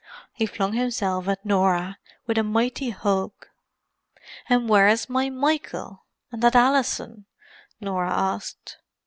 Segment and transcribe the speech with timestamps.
[0.33, 3.33] He flung himself at Norah, with a mighty hug.
[4.49, 7.27] "And where's my Michael—and that Alison?"
[7.79, 8.79] Norah asked.